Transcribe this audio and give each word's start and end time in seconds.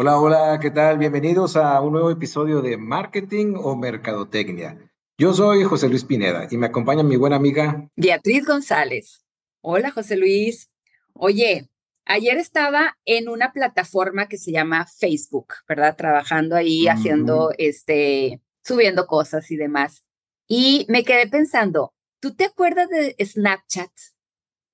Hola, 0.00 0.20
hola, 0.20 0.60
¿qué 0.62 0.70
tal? 0.70 0.96
Bienvenidos 0.96 1.56
a 1.56 1.80
un 1.80 1.94
nuevo 1.94 2.08
episodio 2.12 2.62
de 2.62 2.76
Marketing 2.76 3.54
o 3.56 3.74
Mercadotecnia. 3.74 4.78
Yo 5.18 5.34
soy 5.34 5.64
José 5.64 5.88
Luis 5.88 6.04
Pineda 6.04 6.46
y 6.48 6.56
me 6.56 6.68
acompaña 6.68 7.02
mi 7.02 7.16
buena 7.16 7.34
amiga 7.34 7.90
Beatriz 7.96 8.46
González. 8.46 9.26
Hola, 9.60 9.90
José 9.90 10.16
Luis. 10.16 10.70
Oye, 11.14 11.68
ayer 12.04 12.36
estaba 12.36 12.96
en 13.06 13.28
una 13.28 13.52
plataforma 13.52 14.28
que 14.28 14.38
se 14.38 14.52
llama 14.52 14.86
Facebook, 14.86 15.54
¿verdad? 15.68 15.96
Trabajando 15.96 16.54
ahí, 16.54 16.86
haciendo, 16.86 17.50
este, 17.58 18.40
subiendo 18.62 19.08
cosas 19.08 19.50
y 19.50 19.56
demás. 19.56 20.06
Y 20.46 20.86
me 20.88 21.02
quedé 21.02 21.26
pensando, 21.26 21.92
¿tú 22.20 22.36
te 22.36 22.44
acuerdas 22.44 22.88
de 22.88 23.16
Snapchat? 23.18 23.90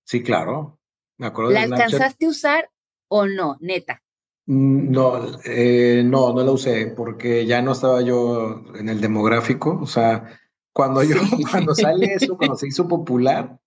Sí, 0.05 0.23
claro. 0.23 0.79
Me 1.17 1.29
acuerdo 1.29 1.51
¿La 1.51 1.61
de 1.61 1.69
Snapchat. 1.69 1.95
alcanzaste 1.95 2.27
a 2.27 2.29
usar 2.29 2.71
o 3.09 3.25
no, 3.25 3.57
neta? 3.63 4.03
Mm, 4.47 4.91
No, 4.91 5.41
eh, 5.45 6.03
no, 6.05 6.33
no 6.33 6.43
la 6.45 6.51
usé 6.51 6.89
porque 6.89 7.47
ya 7.47 7.63
no 7.63 7.73
estaba 7.73 8.03
yo 8.03 8.63
en 8.75 8.89
el 8.89 9.01
demográfico. 9.01 9.79
O 9.81 9.87
sea, 9.87 10.39
cuando 10.73 11.03
yo, 11.03 11.17
Sí. 11.17 11.43
cuando 11.51 11.75
sale 11.75 12.15
eso, 12.15 12.37
cuando 12.37 12.57
se 12.57 12.69
hizo 12.69 12.87
popular, 12.89 13.59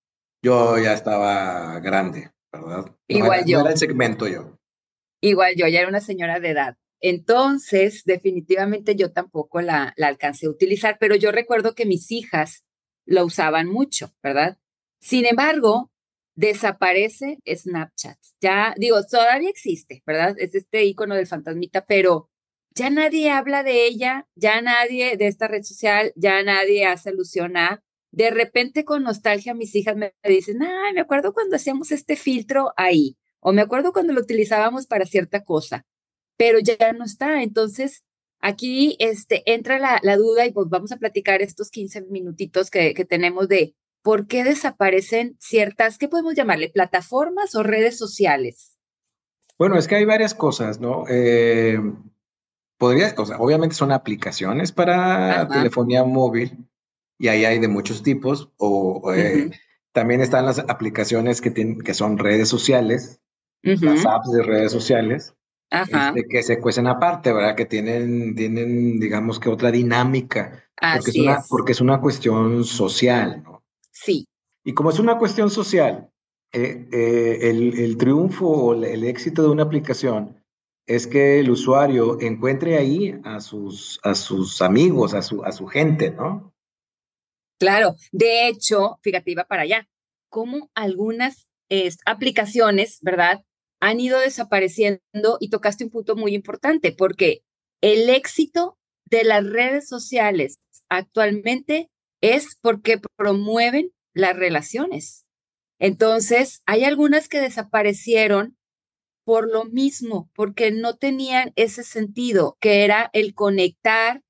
yo 0.44 0.78
ya 0.78 0.94
estaba 0.94 1.80
grande, 1.80 2.32
¿verdad? 2.52 2.86
No 2.88 2.96
Igual 3.08 3.40
era, 3.40 3.42
no 3.42 3.48
yo. 3.48 3.60
era 3.62 3.72
el 3.72 3.78
segmento 3.78 4.28
yo. 4.28 4.58
Igual 5.22 5.56
yo, 5.58 5.68
ya 5.68 5.80
era 5.80 5.90
una 5.90 6.02
señora 6.02 6.40
de 6.40 6.50
edad. 6.52 6.78
Entonces, 7.02 8.04
definitivamente 8.06 8.96
yo 8.96 9.12
tampoco 9.12 9.62
la, 9.62 9.94
la 9.98 10.08
alcancé 10.08 10.46
a 10.48 10.50
utilizar, 10.52 10.98
pero 11.00 11.16
yo 11.16 11.32
recuerdo 11.32 11.74
que 11.76 11.86
mis 11.86 12.12
hijas 12.12 12.66
lo 13.06 13.26
usaban 13.26 13.68
mucho, 13.68 14.12
¿verdad? 14.24 14.58
Sin 15.00 15.26
embargo, 15.26 15.92
desaparece 16.38 17.40
Snapchat. 17.46 18.18
Ya, 18.40 18.76
digo, 18.78 19.04
todavía 19.10 19.50
existe, 19.50 20.04
¿verdad? 20.06 20.36
Es 20.38 20.54
este 20.56 20.86
icono 20.86 21.16
del 21.16 21.28
fantasmita, 21.28 21.86
pero 21.86 22.30
ya 22.76 22.92
nadie 22.92 23.32
habla 23.32 23.64
de 23.64 23.86
ella, 23.88 24.28
ya 24.36 24.62
nadie 24.62 25.18
de 25.18 25.28
esta 25.28 25.48
red 25.48 25.64
social, 25.64 26.14
ya 26.16 26.44
nadie 26.44 26.86
hace 26.86 27.10
alusión 27.10 27.58
a. 27.58 27.84
De 28.12 28.30
repente, 28.30 28.86
con 28.86 29.04
nostalgia, 29.04 29.56
mis 29.56 29.76
hijas 29.76 29.98
me 29.98 30.14
dicen, 30.24 30.62
ay, 30.62 30.94
me 30.94 31.02
acuerdo 31.02 31.34
cuando 31.34 31.56
hacíamos 31.56 31.92
este 31.92 32.16
filtro 32.16 32.72
ahí 32.78 33.18
o 33.40 33.52
me 33.52 33.62
acuerdo 33.62 33.92
cuando 33.92 34.14
lo 34.14 34.22
utilizábamos 34.22 34.86
para 34.86 35.06
cierta 35.06 35.44
cosa, 35.44 35.86
pero 36.38 36.60
ya 36.60 36.94
no 36.94 37.04
está. 37.04 37.42
Entonces, 37.42 38.06
aquí 38.40 38.96
este, 39.00 39.42
entra 39.52 39.80
la, 39.80 40.18
duda 40.18 40.46
y 40.46 40.52
pues 40.52 40.68
vamos 40.70 40.92
a 40.92 40.98
platicar 40.98 41.42
estos 41.42 41.72
15 41.72 42.04
minutitos 42.10 42.70
que 42.70 42.94
tenemos 43.10 43.48
de 43.48 43.76
por 44.08 44.26
qué 44.26 44.46
desaparecen 44.46 45.36
ciertas, 45.38 45.98
¿qué 45.98 46.08
podemos 46.08 46.34
llamarle? 46.34 46.70
¿Plataformas 46.70 47.56
o 47.56 47.64
redes 47.64 47.98
sociales? 47.98 48.78
Bueno, 49.60 49.78
es 49.78 49.86
que 49.86 49.98
hay 49.98 50.06
varias 50.06 50.34
cosas, 50.34 50.80
¿no? 50.80 51.04
Eh, 51.10 51.78
podría, 52.78 53.14
o 53.18 53.26
sea, 53.26 53.36
obviamente 53.38 53.76
son 53.76 53.92
aplicaciones 53.92 54.72
para 54.72 55.42
Ajá. 55.42 55.50
telefonía 55.50 56.06
móvil 56.06 56.58
y 57.20 57.28
ahí 57.28 57.44
hay 57.44 57.60
de 57.60 57.68
muchos 57.68 58.02
tipos. 58.02 58.50
O 58.56 59.14
eh, 59.14 59.52
también 59.92 60.22
están 60.22 60.46
las 60.46 60.60
aplicaciones 60.60 61.42
que, 61.42 61.52
tienen, 61.52 61.82
que 61.82 61.94
son 61.94 62.18
redes 62.18 62.48
sociales, 62.48 63.20
las 63.62 64.06
apps 64.06 64.32
de 64.32 64.42
redes 64.42 64.72
sociales, 64.72 65.36
Ajá, 65.70 66.14
este, 66.16 66.30
que 66.30 66.44
se 66.44 66.62
cuecen 66.62 66.88
aparte, 66.88 67.34
¿verdad? 67.34 67.56
Que 67.56 67.66
tienen, 67.66 68.36
tienen, 68.36 69.02
digamos 69.02 69.38
que 69.38 69.50
otra 69.50 69.70
dinámica, 69.70 70.64
porque 70.80 71.10
es 71.10 71.18
una, 71.18 71.34
es. 71.34 71.48
porque 71.50 71.72
es 71.74 71.82
una 71.82 72.00
cuestión 72.00 72.64
social, 72.64 73.44
¿no? 73.44 73.58
Sí, 74.04 74.28
Y 74.64 74.74
como 74.74 74.92
es 74.92 75.00
una 75.00 75.18
cuestión 75.18 75.50
social, 75.50 76.12
eh, 76.54 76.88
eh, 76.92 77.50
el, 77.50 77.80
el 77.80 77.98
triunfo 77.98 78.48
o 78.48 78.74
el, 78.74 79.04
éxito 79.04 79.42
de 79.42 79.50
una 79.50 79.64
aplicación 79.64 80.44
es 80.86 81.08
que 81.08 81.40
el 81.40 81.50
usuario 81.50 82.22
encuentre 82.22 82.78
ahí 82.78 83.20
a 83.24 83.40
sus, 83.40 84.00
a 84.04 84.14
sus 84.14 84.62
amigos, 84.62 85.14
a 85.16 85.22
su, 85.22 85.44
a 85.44 85.52
su 85.52 85.66
gente, 85.66 86.12
¿no? 86.12 86.54
claro. 87.60 87.96
De 88.12 88.48
hecho, 88.48 89.00
fíjate, 89.02 89.32
iba 89.32 89.46
para 89.46 89.64
allá. 89.64 89.90
Como 90.30 90.70
algunas 90.76 91.48
es, 91.70 91.98
aplicaciones, 92.06 93.00
¿verdad? 93.02 93.44
Han 93.82 94.00
ido 94.00 94.20
desapareciendo 94.20 95.38
y 95.40 95.50
tocaste 95.50 95.86
un 95.86 95.90
punto 95.90 96.16
muy 96.16 96.36
importante 96.36 96.92
porque 96.92 97.42
el 97.82 98.10
éxito 98.10 98.78
de 99.06 99.24
las 99.24 99.44
redes 99.44 99.88
sociales 99.88 100.60
actualmente 100.88 101.90
es 102.22 102.58
porque 102.62 103.00
promueven 103.16 103.92
las 104.14 104.36
relaciones. 104.36 105.26
Entonces, 105.80 106.62
hay 106.66 106.84
algunas 106.84 107.28
que 107.28 107.40
desaparecieron 107.40 108.58
por 109.24 109.52
lo 109.52 109.66
mismo, 109.66 110.30
porque 110.34 110.72
no 110.72 110.96
tenían 110.96 111.52
ese 111.56 111.84
sentido, 111.84 112.58
que 112.62 112.86
era 112.86 113.10
el 113.12 113.34
conectar, 113.34 114.22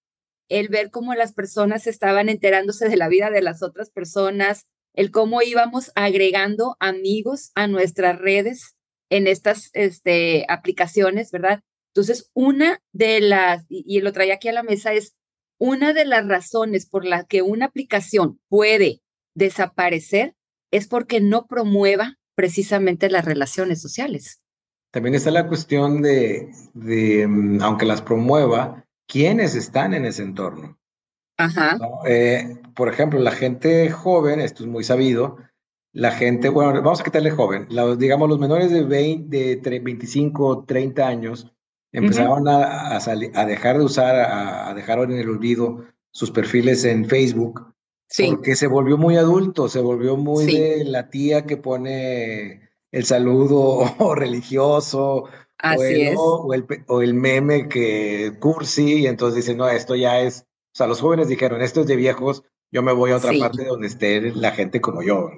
el 0.49 0.69
ver 0.69 0.89
cómo 0.89 1.13
las 1.13 1.33
personas 1.33 1.87
estaban 1.87 2.29
enterándose 2.29 2.89
de 2.89 2.97
la 2.97 3.07
vida 3.07 3.29
de 3.29 3.41
las 3.41 3.61
otras 3.61 3.91
personas, 3.91 4.65
el 4.95 5.11
cómo 5.11 5.43
íbamos 5.43 5.91
agregando 5.93 6.75
amigos 6.79 7.51
a 7.53 7.67
nuestras 7.67 8.17
redes 8.17 8.75
en 9.09 9.27
estas 9.27 9.69
este, 9.73 10.45
aplicaciones, 10.49 11.31
¿verdad? 11.31 11.61
Entonces, 11.93 12.31
una 12.33 12.81
de 12.91 13.21
las, 13.21 13.65
y, 13.69 13.83
y 13.85 14.01
lo 14.01 14.11
traía 14.11 14.35
aquí 14.35 14.47
a 14.47 14.53
la 14.53 14.63
mesa, 14.63 14.93
es 14.93 15.15
una 15.59 15.93
de 15.93 16.05
las 16.05 16.27
razones 16.27 16.85
por 16.85 17.05
las 17.05 17.25
que 17.25 17.41
una 17.41 17.65
aplicación 17.65 18.39
puede 18.49 19.01
desaparecer 19.35 20.35
es 20.71 20.87
porque 20.87 21.21
no 21.21 21.47
promueva 21.47 22.17
precisamente 22.35 23.09
las 23.09 23.25
relaciones 23.25 23.81
sociales. 23.81 24.41
También 24.91 25.15
está 25.15 25.31
la 25.31 25.47
cuestión 25.47 26.01
de, 26.01 26.51
de 26.73 27.27
mm, 27.27 27.61
aunque 27.61 27.85
las 27.85 28.01
promueva, 28.01 28.85
quiénes 29.07 29.55
están 29.55 29.93
en 29.93 30.05
ese 30.05 30.23
entorno. 30.23 30.77
Ajá. 31.37 31.77
¿no? 31.77 32.01
Eh, 32.05 32.59
por 32.75 32.89
ejemplo, 32.89 33.19
la 33.19 33.31
gente 33.31 33.89
joven, 33.89 34.39
esto 34.39 34.63
es 34.63 34.69
muy 34.69 34.83
sabido, 34.83 35.37
la 35.93 36.11
gente, 36.11 36.49
bueno, 36.49 36.73
vamos 36.81 37.01
a 37.01 37.03
quitarle 37.03 37.31
joven, 37.31 37.67
los, 37.69 37.97
digamos 37.97 38.29
los 38.29 38.39
menores 38.39 38.71
de, 38.71 38.83
20, 38.83 39.35
de 39.35 39.55
3, 39.57 39.83
25, 39.83 40.65
30 40.65 41.07
años, 41.07 41.51
empezaron 41.91 42.39
ujú, 42.43 42.49
a, 42.49 42.97
a, 42.97 42.97
a 42.97 43.45
dejar 43.45 43.77
de 43.77 43.83
usar, 43.83 44.15
a, 44.15 44.69
a 44.69 44.73
dejar 44.73 44.99
en 44.99 45.13
el 45.13 45.29
olvido 45.29 45.85
sus 46.11 46.31
perfiles 46.31 46.83
en 46.85 47.05
Facebook, 47.05 47.73
Sí, 48.09 48.27
porque 48.29 48.55
se 48.55 48.67
volvió 48.67 48.97
muy 48.97 49.17
adulto, 49.17 49.67
se 49.69 49.79
volvió 49.81 50.17
muy 50.17 50.45
sí, 50.45 50.57
de 50.57 50.83
la 50.85 51.09
tía 51.09 51.45
que 51.45 51.57
pone 51.57 52.69
el 52.91 53.05
saludo 53.05 53.85
religioso 54.15 55.25
o 55.25 55.29
así 55.57 55.93
el, 55.93 56.07
es. 56.07 56.17
o 56.17 56.53
el, 56.53 56.65
pe- 56.65 56.83
o 56.87 57.01
el 57.01 57.13
meme 57.13 57.67
que 57.69 58.33
cursi, 58.39 59.01
y 59.01 59.07
entonces 59.07 59.35
dicen, 59.37 59.57
no, 59.57 59.67
esto 59.69 59.95
ya 59.95 60.19
es, 60.21 60.41
o 60.73 60.77
sea, 60.77 60.87
los 60.87 61.01
jóvenes 61.01 61.27
dijeron, 61.27 61.61
esto 61.61 61.81
es 61.81 61.87
de 61.87 61.95
viejos, 61.95 62.43
yo 62.71 62.81
me 62.83 62.93
voy 62.93 63.11
a 63.11 63.17
otra 63.17 63.31
Sí. 63.31 63.39
parte 63.39 63.65
donde 63.65 63.87
esté 63.87 64.21
la 64.35 64.51
gente 64.51 64.81
como 64.81 65.01
yo. 65.03 65.29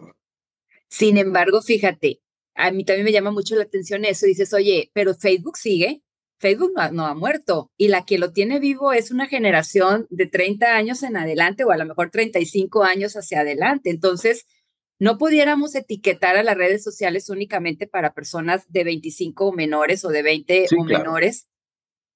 Sin 0.90 1.18
embargo, 1.18 1.62
fíjate, 1.62 2.22
a 2.56 2.72
mí 2.72 2.84
también 2.84 3.06
me 3.06 3.12
llama 3.12 3.32
mucho 3.32 3.56
la 3.56 3.64
atención 3.64 4.06
eso. 4.06 4.26
Dices, 4.26 4.54
oye, 4.54 4.92
pero 4.94 5.14
Facebook 5.16 5.58
sigue. 5.58 6.04
Facebook 6.40 6.72
no 6.76 6.82
ha, 6.82 6.92
no 6.92 7.06
ha 7.06 7.14
muerto 7.14 7.72
y 7.78 7.90
la 7.90 8.06
que 8.06 8.18
lo 8.18 8.32
tiene 8.32 8.60
vivo 8.60 8.94
es 8.94 9.12
una 9.12 9.28
generación 9.28 10.08
de 10.10 10.26
30 10.26 10.76
años 10.76 11.04
en 11.04 11.18
adelante 11.18 11.64
o 11.64 11.72
a 11.72 11.78
lo 11.78 11.86
mejor 11.86 12.10
35 12.10 12.84
años 12.84 13.16
hacia 13.16 13.42
adelante. 13.42 13.90
Entonces, 13.90 14.48
no 15.00 15.18
pudiéramos 15.18 15.76
etiquetar 15.76 16.36
a 16.36 16.44
las 16.44 16.58
redes 16.58 16.84
sociales 16.84 17.30
únicamente 17.30 17.88
para 17.88 18.14
personas 18.14 18.70
de 18.70 18.84
25 18.84 19.48
o 19.48 19.54
menores 19.54 20.04
o 20.06 20.10
de 20.10 20.24
20 20.24 20.68
Sí, 20.68 20.76
o 20.78 20.86
claro. 20.86 21.04
menores, 21.04 21.48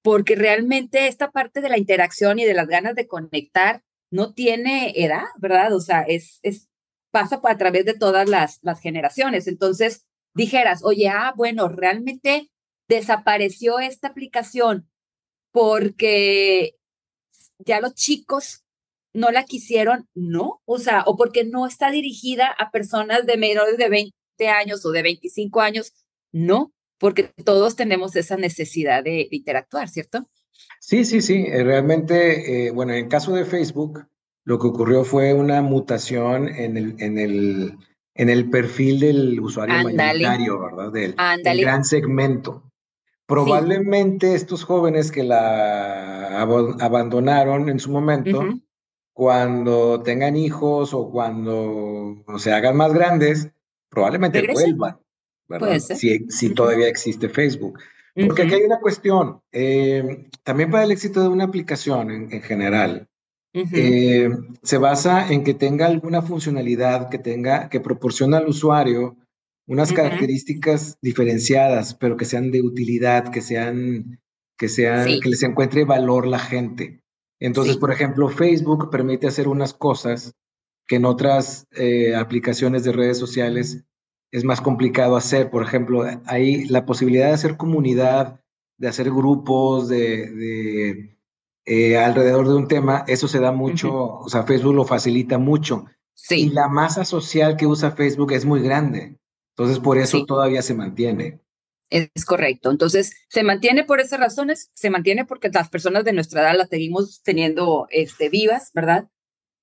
porque 0.02 0.36
realmente 0.36 1.06
esta 1.06 1.30
parte 1.30 1.60
de 1.60 1.70
la 1.70 1.78
interacción 1.78 2.38
y 2.38 2.44
de 2.44 2.54
las 2.54 2.66
ganas 2.66 2.94
de 2.94 3.06
conectar 3.06 3.82
no 4.10 4.34
tiene 4.34 4.92
edad, 4.96 5.24
¿verdad? 5.38 5.74
O 5.74 5.80
sea, 5.80 6.02
es, 6.02 6.40
es 6.42 6.68
pasa 7.10 7.40
a 7.42 7.56
través 7.56 7.84
de 7.84 7.94
todas 7.94 8.28
las, 8.28 8.58
las 8.62 8.80
generaciones. 8.80 9.46
Entonces, 9.46 10.04
dijeras, 10.34 10.82
oye, 10.84 11.08
ah, 11.08 11.32
bueno, 11.36 11.68
realmente 11.68 12.50
desapareció 12.88 13.78
esta 13.78 14.08
aplicación 14.08 14.88
porque 15.52 16.76
ya 17.58 17.80
los 17.80 17.94
chicos 17.94 18.64
no 19.14 19.30
la 19.30 19.44
quisieron, 19.44 20.08
no, 20.14 20.60
o 20.64 20.78
sea, 20.78 21.04
o 21.06 21.16
porque 21.16 21.44
no 21.44 21.66
está 21.66 21.90
dirigida 21.90 22.48
a 22.48 22.70
personas 22.72 23.24
de 23.26 23.36
menores 23.36 23.78
de 23.78 23.88
20 23.88 24.14
años 24.48 24.84
o 24.84 24.90
de 24.90 25.02
25 25.02 25.60
años, 25.60 25.92
no, 26.32 26.72
porque 26.98 27.30
todos 27.44 27.76
tenemos 27.76 28.16
esa 28.16 28.36
necesidad 28.36 29.04
de, 29.04 29.28
interactuar, 29.30 29.88
¿cierto? 29.88 30.28
Sí, 30.80 31.04
sí, 31.04 31.22
sí, 31.22 31.44
eh, 31.46 31.62
realmente, 31.62 32.66
eh, 32.66 32.70
bueno, 32.72 32.92
en 32.92 33.04
el 33.04 33.08
caso 33.08 33.32
de 33.32 33.44
Facebook, 33.44 34.04
lo 34.44 34.58
que 34.58 34.66
ocurrió 34.66 35.04
fue 35.04 35.32
una 35.32 35.62
mutación 35.62 36.48
en 36.48 36.76
el, 36.76 36.96
en 36.98 37.18
el, 37.18 37.78
en 38.14 38.28
el 38.28 38.50
perfil 38.50 39.00
del 39.00 39.40
usuario 39.40 39.74
Ándale, 39.74 39.96
mayoritario, 39.96 40.60
¿verdad? 40.60 40.92
Del, 40.92 41.60
gran 41.60 41.84
segmento. 41.84 42.70
Sí, 43.24 43.34
Probablemente 43.34 44.34
estos 44.34 44.64
jóvenes 44.64 45.10
que 45.10 45.24
la 45.24 46.42
abandonaron 46.42 47.68
en 47.68 47.78
su 47.80 47.90
momento, 47.90 48.42
cuando 49.12 50.02
tengan 50.02 50.36
hijos 50.36 50.92
o 50.92 51.10
cuando 51.10 52.24
se 52.38 52.52
hagan 52.52 52.76
más 52.76 52.92
grandes, 52.92 53.50
probablemente 53.88 54.40
regresen, 54.40 54.76
vuelvan, 54.76 54.98
¿verdad? 55.48 55.78
Si, 55.78 56.50
todavía 56.54 56.88
existe 56.88 57.28
Facebook. 57.28 57.78
Porque 58.26 58.42
aquí 58.42 58.54
hay 58.54 58.62
una 58.62 58.78
cuestión, 58.78 59.40
eh, 59.50 60.28
también 60.44 60.70
para 60.70 60.84
el 60.84 60.92
éxito 60.92 61.20
de 61.20 61.28
una 61.28 61.44
aplicación 61.44 62.10
en, 62.10 62.42
general, 62.42 63.08
eh, 63.52 64.30
se 64.62 64.78
basa 64.78 65.32
en 65.32 65.42
que 65.42 65.54
tenga 65.54 65.86
alguna 65.86 66.22
funcionalidad, 66.22 67.08
que 67.08 67.18
tenga, 67.18 67.68
que 67.68 67.80
proporciona 67.80 68.38
al 68.38 68.48
usuario 68.48 69.16
unas 69.66 69.92
características 69.92 70.98
diferenciadas, 71.00 71.94
pero 71.94 72.16
que 72.16 72.24
sean 72.24 72.50
de 72.50 72.62
utilidad, 72.62 73.30
que 73.30 73.40
sean, 73.40 74.20
que 74.58 74.68
sean, 74.68 75.20
que 75.20 75.28
les 75.28 75.42
encuentre 75.42 75.84
valor 75.84 76.26
la 76.26 76.38
gente. 76.38 77.00
Entonces, 77.40 77.76
por 77.76 77.90
ejemplo, 77.90 78.28
Facebook 78.28 78.90
permite 78.90 79.26
hacer 79.26 79.48
unas 79.48 79.74
cosas 79.74 80.34
que 80.86 80.96
en 80.96 81.04
otras 81.04 81.66
eh, 81.72 82.14
aplicaciones 82.14 82.84
de 82.84 82.92
redes 82.92 83.18
sociales 83.18 83.84
es 84.30 84.44
más 84.44 84.60
complicado 84.60 85.16
hacer. 85.16 85.50
Por 85.50 85.62
ejemplo, 85.62 86.04
hay 86.26 86.66
la 86.66 86.84
posibilidad 86.84 87.28
de 87.28 87.34
hacer 87.34 87.56
comunidad, 87.56 88.40
de 88.78 88.88
hacer 88.88 89.10
grupos, 89.10 89.88
de, 89.88 91.16
eh, 91.66 91.96
alrededor 91.96 92.48
de 92.48 92.54
un 92.54 92.68
tema, 92.68 93.04
eso 93.08 93.28
se 93.28 93.40
da 93.40 93.52
mucho, 93.52 93.94
o 93.94 94.28
sea, 94.28 94.42
Facebook 94.42 94.74
lo 94.74 94.84
facilita 94.84 95.38
mucho. 95.38 95.86
Sí. 96.14 96.46
Y 96.46 96.48
la 96.50 96.68
masa 96.68 97.04
social 97.04 97.56
que 97.56 97.66
usa 97.66 97.92
Facebook 97.92 98.32
es 98.32 98.44
muy 98.44 98.60
grande. 98.60 99.18
Entonces, 99.56 99.78
por 99.78 99.98
eso 99.98 100.24
todavía 100.26 100.62
se 100.62 100.74
mantiene. 100.74 101.40
Es 101.90 102.24
correcto. 102.24 102.70
Entonces, 102.70 103.14
se 103.28 103.44
mantiene 103.44 103.84
por 103.84 104.00
esas 104.00 104.18
razones, 104.18 104.70
se 104.74 104.90
mantiene 104.90 105.24
porque 105.24 105.48
las 105.48 105.68
personas 105.68 106.04
de 106.04 106.12
nuestra 106.12 106.42
edad 106.42 106.58
las 106.58 106.68
seguimos 106.68 107.22
teniendo 107.22 107.86
este, 107.90 108.28
vivas, 108.28 108.70
¿verdad? 108.74 109.08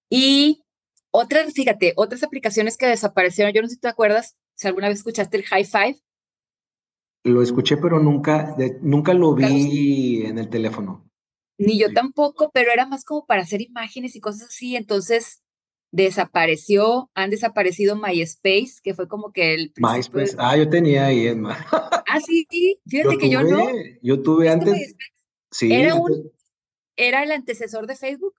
Y 0.09 0.63
otras, 1.11 1.53
fíjate, 1.53 1.93
otras 1.97 2.23
aplicaciones 2.23 2.77
que 2.77 2.88
desaparecieron, 2.88 3.53
yo 3.53 3.61
no 3.61 3.67
sé 3.67 3.75
si 3.75 3.81
te 3.81 3.89
acuerdas, 3.89 4.38
si 4.55 4.67
alguna 4.67 4.88
vez 4.88 4.99
escuchaste 4.99 5.38
el 5.38 5.43
High 5.43 5.65
Five. 5.65 5.99
Lo 7.23 7.41
escuché, 7.41 7.77
pero 7.77 7.99
nunca, 7.99 8.55
nunca 8.81 9.13
lo 9.13 9.35
vi 9.35 10.23
en 10.25 10.38
el 10.38 10.49
teléfono. 10.49 11.05
Ni 11.57 11.77
yo 11.77 11.93
tampoco, 11.93 12.49
pero 12.53 12.71
era 12.71 12.88
más 12.88 13.03
como 13.03 13.25
para 13.25 13.41
hacer 13.43 13.61
imágenes 13.61 14.15
y 14.15 14.21
cosas 14.21 14.47
así. 14.47 14.75
Entonces, 14.75 15.43
desapareció, 15.91 17.09
han 17.13 17.29
desaparecido 17.29 17.95
MySpace, 17.95 18.75
que 18.81 18.93
fue 18.93 19.07
como 19.07 19.31
que 19.31 19.53
el... 19.53 19.73
MySpace, 19.77 20.35
ah, 20.38 20.55
yo 20.57 20.69
tenía 20.69 21.05
ahí, 21.07 21.27
en 21.27 21.45
ah, 21.45 22.19
sí, 22.25 22.47
fíjate 22.88 23.17
que 23.17 23.29
yo 23.29 23.43
no. 23.43 23.67
Yo 24.01 24.21
tuve 24.21 24.49
antes... 24.49 24.95
Sí. 25.51 25.71
Era, 25.71 25.95
un, 25.95 26.31
era 26.95 27.23
el 27.23 27.31
antecesor 27.31 27.85
de 27.85 27.97
Facebook. 27.97 28.33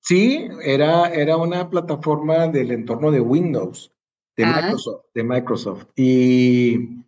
Sí, 0.00 0.48
era, 0.62 1.08
era 1.08 1.36
una 1.36 1.68
plataforma 1.68 2.48
del 2.48 2.70
entorno 2.70 3.10
de 3.10 3.20
Windows, 3.20 3.92
de 4.36 4.44
ah. 4.44 4.60
Microsoft, 4.62 5.04
de 5.14 5.24
Microsoft. 5.24 5.86
Y, 5.94 7.04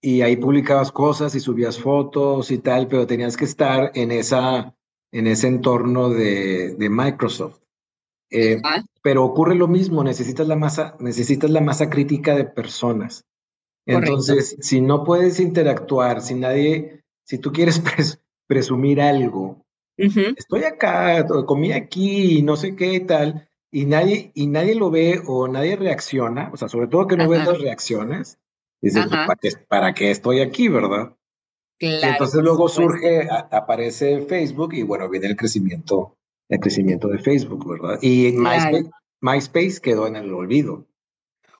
y 0.00 0.22
ahí 0.22 0.36
publicabas 0.36 0.90
cosas 0.90 1.34
y 1.34 1.40
subías 1.40 1.78
fotos 1.78 2.50
y 2.50 2.58
tal, 2.58 2.88
pero 2.88 3.06
tenías 3.06 3.36
que 3.36 3.44
estar 3.44 3.92
en, 3.94 4.10
esa, 4.10 4.74
en 5.12 5.26
ese 5.26 5.48
entorno 5.48 6.08
de, 6.08 6.74
de 6.76 6.88
Microsoft. 6.88 7.60
Eh, 8.30 8.60
pero 9.02 9.24
ocurre 9.24 9.54
lo 9.54 9.68
mismo, 9.68 10.04
necesitas 10.04 10.46
la 10.46 10.56
masa, 10.56 10.96
necesitas 11.00 11.50
la 11.50 11.60
masa 11.60 11.88
crítica 11.88 12.34
de 12.34 12.44
personas. 12.44 13.24
Entonces, 13.86 14.56
si 14.60 14.82
no 14.82 15.02
puedes 15.02 15.40
interactuar, 15.40 16.20
si 16.20 16.34
nadie, 16.34 17.02
si 17.24 17.38
tú 17.38 17.52
quieres 17.52 17.82
presumir 18.46 19.00
algo, 19.00 19.64
estoy 19.96 20.64
acá, 20.64 21.26
comí 21.46 21.72
aquí, 21.72 22.42
no 22.42 22.56
sé 22.56 22.76
qué 22.76 22.94
y 22.94 23.00
tal, 23.00 23.48
y 23.70 23.86
nadie, 23.86 24.30
y 24.34 24.46
nadie 24.46 24.74
lo 24.74 24.90
ve 24.90 25.22
o 25.26 25.48
nadie 25.48 25.76
reacciona, 25.76 26.50
o 26.52 26.56
sea, 26.58 26.68
sobre 26.68 26.88
todo 26.88 27.06
que 27.06 27.16
no 27.16 27.28
ves 27.28 27.46
las 27.46 27.58
reacciones, 27.58 28.38
dices, 28.82 29.06
pues, 29.08 29.26
¿para 29.26 29.36
qué, 29.40 29.50
¿para 29.68 29.94
qué 29.94 30.10
estoy 30.10 30.40
aquí, 30.40 30.68
verdad? 30.68 31.16
Claro, 31.78 32.12
entonces 32.12 32.42
luego 32.42 32.68
surge, 32.68 33.26
aparece 33.30 34.22
Facebook 34.22 34.74
y 34.74 34.82
bueno, 34.82 35.08
viene 35.08 35.28
el 35.28 35.36
crecimiento 35.36 36.17
el 36.48 36.60
crecimiento 36.60 37.08
de 37.08 37.18
Facebook, 37.18 37.68
¿verdad? 37.68 37.98
Y 38.02 38.34
MySpace, 39.20 39.80
quedó 39.80 40.06
en 40.06 40.16
el 40.16 40.32
olvido. 40.32 40.86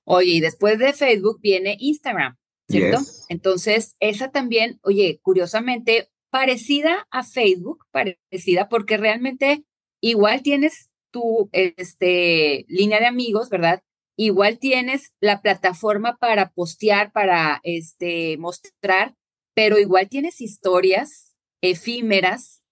Oye, 0.05 0.32
y 0.32 0.40
después 0.40 0.79
de 0.79 0.93
Facebook 0.93 1.40
viene 1.43 1.76
Instagram, 1.79 2.37
¿cierto? 2.69 3.02
Entonces, 3.29 3.96
esa 4.00 4.31
también, 4.31 4.79
oye, 4.82 5.20
curiosamente, 5.23 6.08
parecida 6.31 7.06
a 7.11 7.23
Facebook, 7.25 7.85
parecida 7.90 8.69
porque 8.69 8.96
realmente 8.96 9.64
igual 10.00 10.43
tienes 10.43 10.90
tu 11.11 11.49
este, 11.52 12.64
línea 12.69 13.00
de 13.00 13.06
amigos, 13.06 13.50
¿verdad? 13.50 13.82
Igual 14.17 14.58
tienes 14.58 15.12
la 15.20 15.43
plataforma 15.43 16.17
para 16.17 16.50
postear, 16.50 17.12
para 17.12 17.61
este, 17.62 18.37
mostrar, 18.38 19.14
pero 19.55 19.79
igual 19.79 20.08
tienes 20.08 20.40
historias 20.40 21.35
efímeras 21.61 22.62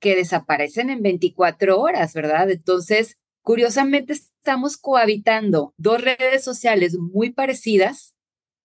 que 0.00 0.16
desaparecen 0.16 0.90
en 0.90 1.02
24 1.02 1.80
horas, 1.80 2.14
¿verdad? 2.14 2.50
Entonces, 2.50 3.18
curiosamente 3.42 4.14
estamos 4.14 4.76
cohabitando 4.76 5.74
dos 5.76 6.00
redes 6.02 6.42
sociales 6.42 6.96
muy 6.98 7.30
parecidas 7.30 8.14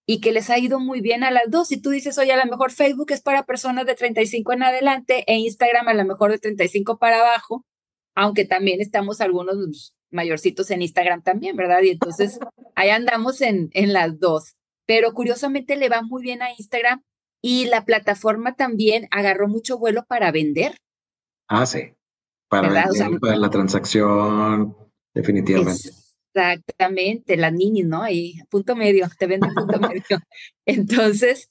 y 0.07 0.21
que 0.21 0.31
les 0.31 0.49
ha 0.49 0.59
ido 0.59 0.79
muy 0.79 1.01
bien 1.01 1.23
a 1.23 1.31
las 1.31 1.49
dos. 1.49 1.67
Si 1.67 1.81
tú 1.81 1.89
dices, 1.89 2.17
oye, 2.17 2.31
a 2.31 2.43
lo 2.43 2.49
mejor 2.49 2.71
Facebook 2.71 3.11
es 3.11 3.21
para 3.21 3.45
personas 3.45 3.85
de 3.85 3.95
35 3.95 4.53
en 4.53 4.63
adelante 4.63 5.23
e 5.27 5.37
Instagram 5.37 5.87
a 5.87 5.93
lo 5.93 6.05
mejor 6.05 6.31
de 6.31 6.39
35 6.39 6.97
para 6.97 7.19
abajo, 7.19 7.65
aunque 8.15 8.45
también 8.45 8.81
estamos 8.81 9.21
algunos 9.21 9.95
mayorcitos 10.11 10.71
en 10.71 10.81
Instagram 10.81 11.23
también, 11.23 11.55
¿verdad? 11.55 11.81
Y 11.81 11.89
entonces 11.89 12.39
ahí 12.75 12.89
andamos 12.89 13.41
en, 13.41 13.69
en 13.73 13.93
las 13.93 14.19
dos. 14.19 14.55
Pero 14.85 15.13
curiosamente 15.13 15.75
le 15.75 15.89
va 15.89 16.03
muy 16.03 16.21
bien 16.21 16.41
a 16.43 16.51
Instagram 16.51 17.01
y 17.41 17.65
la 17.65 17.85
plataforma 17.85 18.55
también 18.55 19.07
agarró 19.11 19.47
mucho 19.47 19.77
vuelo 19.77 20.05
para 20.07 20.31
vender. 20.31 20.77
Ah, 21.47 21.65
sí. 21.65 21.93
Para, 22.47 22.69
la 22.69 23.49
transacción, 23.49 24.75
definitivamente. 25.13 25.89
Exactamente, 26.35 27.37
las 27.37 27.53
niñas, 27.53 27.87
¿no? 27.87 28.03
Ahí, 28.03 28.39
punto 28.49 28.75
medio, 28.75 29.07
te 29.17 29.25
venden 29.25 29.53
punto 29.53 29.79
medio. 29.79 30.19
Entonces, 30.65 31.49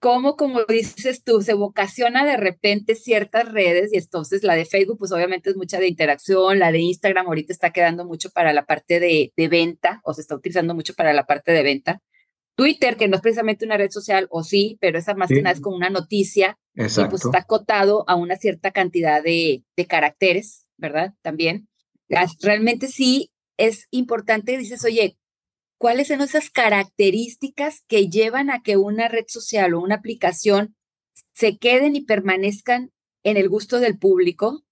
¿cómo, 0.00 0.36
como 0.36 0.64
dices 0.64 1.24
tú, 1.24 1.42
se 1.42 1.54
vocaciona 1.54 2.24
de 2.24 2.36
repente 2.36 2.94
ciertas 2.94 3.52
redes? 3.52 3.92
Y 3.92 3.98
entonces 3.98 4.42
la 4.42 4.54
de 4.54 4.64
Facebook, 4.64 4.98
pues 4.98 5.12
obviamente 5.12 5.50
es 5.50 5.56
mucha 5.56 5.78
de 5.78 5.88
interacción, 5.88 6.58
la 6.58 6.72
de 6.72 6.80
Instagram 6.80 7.26
ahorita 7.26 7.52
está 7.52 7.70
quedando 7.70 8.04
mucho 8.04 8.30
para 8.30 8.52
la 8.52 8.64
parte 8.64 8.98
de, 8.98 9.32
de 9.36 9.48
venta, 9.48 10.00
o 10.04 10.14
se 10.14 10.22
está 10.22 10.34
utilizando 10.34 10.74
mucho 10.74 10.94
para 10.94 11.12
la 11.12 11.26
parte 11.26 11.52
de 11.52 11.62
venta. 11.62 12.00
Twitter, 12.58 12.96
que 12.96 13.06
no 13.06 13.14
es 13.14 13.22
precisamente 13.22 13.64
una 13.64 13.76
red 13.76 13.92
social, 13.92 14.26
o 14.30 14.42
sí, 14.42 14.78
pero 14.80 14.98
esa 14.98 15.14
más 15.14 15.28
que 15.28 15.42
nada 15.42 15.54
es 15.54 15.60
como 15.60 15.76
una 15.76 15.90
noticia 15.90 16.58
y 16.74 16.80
pues 17.08 17.24
está 17.24 17.38
acotado 17.38 18.04
a 18.08 18.16
una 18.16 18.34
cierta 18.34 18.72
cantidad 18.72 19.22
de, 19.22 19.62
de 19.76 19.86
caracteres, 19.86 20.66
¿verdad? 20.76 21.14
También. 21.22 21.68
Realmente 22.42 22.88
sí 22.88 23.30
es 23.58 23.86
importante, 23.92 24.58
dices, 24.58 24.84
oye, 24.84 25.16
¿cuáles 25.78 26.08
son 26.08 26.20
esas 26.20 26.50
características 26.50 27.84
que 27.86 28.08
llevan 28.08 28.50
a 28.50 28.60
que 28.60 28.76
una 28.76 29.06
red 29.06 29.26
social 29.28 29.74
o 29.74 29.80
una 29.80 29.94
aplicación 29.94 30.74
se 31.32 31.58
queden 31.58 31.94
y 31.94 32.00
permanezcan 32.00 32.90
en 33.22 33.36
el 33.36 33.48
gusto 33.48 33.78
del 33.78 33.98
público? 33.98 34.64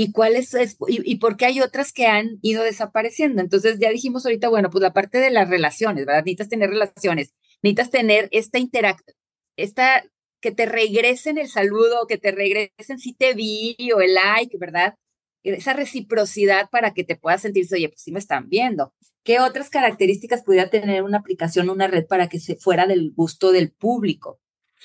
Y 0.00 0.12
cuáles 0.12 0.54
y, 0.54 1.12
y 1.12 1.16
por 1.16 1.36
qué 1.36 1.46
hay 1.46 1.60
otras 1.60 1.92
que 1.92 2.06
han 2.06 2.38
ido 2.40 2.62
desapareciendo. 2.62 3.42
Entonces 3.42 3.80
ya 3.80 3.90
dijimos 3.90 4.24
ahorita, 4.24 4.48
bueno, 4.48 4.70
pues 4.70 4.80
la 4.80 4.92
parte 4.92 5.18
de 5.18 5.30
las 5.30 5.50
relaciones, 5.50 6.06
¿verdad? 6.06 6.20
Necesitas 6.20 6.48
tener 6.48 6.70
relaciones, 6.70 7.34
necesitas 7.64 7.90
tener 7.90 8.28
esta 8.30 8.60
interacción, 8.60 9.16
esta 9.56 10.04
que 10.40 10.52
te 10.52 10.66
regresen 10.66 11.36
el 11.36 11.48
saludo, 11.48 12.06
que 12.06 12.16
te 12.16 12.30
regresen 12.30 13.00
si 13.00 13.12
te 13.12 13.34
vi 13.34 13.76
o 13.92 14.00
el 14.00 14.14
like, 14.14 14.56
¿verdad? 14.56 14.94
Esa 15.42 15.72
reciprocidad 15.72 16.70
para 16.70 16.94
que 16.94 17.02
te 17.02 17.16
puedas 17.16 17.42
sentir, 17.42 17.66
oye, 17.72 17.88
pues 17.88 18.00
sí 18.00 18.12
me 18.12 18.20
están 18.20 18.48
viendo. 18.48 18.94
¿Qué 19.24 19.40
otras 19.40 19.68
características 19.68 20.44
pudiera 20.44 20.70
tener 20.70 21.02
una 21.02 21.18
aplicación, 21.18 21.70
una 21.70 21.88
red 21.88 22.06
para 22.06 22.28
que 22.28 22.38
se 22.38 22.54
fuera 22.54 22.86
del 22.86 23.10
gusto 23.16 23.50
del 23.50 23.72
público? 23.72 24.38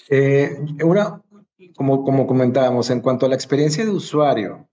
Eh, 0.09 0.57
una, 0.83 1.21
como, 1.75 2.03
como 2.03 2.25
comentábamos, 2.25 2.89
en 2.89 3.01
cuanto 3.01 3.27
a 3.27 3.29
la 3.29 3.35
experiencia 3.35 3.85
de 3.85 3.91
usuario, 3.91 4.71